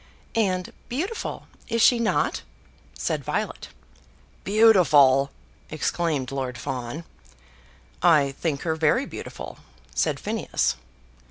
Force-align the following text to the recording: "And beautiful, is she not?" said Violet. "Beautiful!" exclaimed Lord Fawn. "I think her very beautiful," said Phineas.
"And 0.33 0.73
beautiful, 0.89 1.45
is 1.67 1.79
she 1.79 1.99
not?" 1.99 2.41
said 2.97 3.23
Violet. 3.23 3.67
"Beautiful!" 4.43 5.29
exclaimed 5.69 6.31
Lord 6.31 6.57
Fawn. 6.57 7.03
"I 8.01 8.31
think 8.31 8.63
her 8.63 8.75
very 8.75 9.05
beautiful," 9.05 9.59
said 9.93 10.19
Phineas. 10.19 10.75